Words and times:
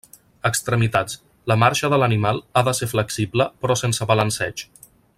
Extremitats: 0.49 1.17
la 1.51 1.57
marxa 1.65 1.91
de 1.95 1.99
l'animal 2.03 2.41
ha 2.61 2.65
de 2.71 2.73
ser 2.81 2.91
flexible 2.97 3.49
però 3.65 3.77
sense 3.83 4.09
balanceig. 4.15 4.67